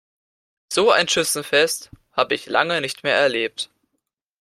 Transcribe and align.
So 0.73 0.89
ein 0.89 1.07
Schützenfest 1.07 1.91
habe 2.13 2.33
ich 2.33 2.47
lange 2.47 2.81
nicht 2.81 3.03
mehr 3.03 3.15
erlebt. 3.17 3.69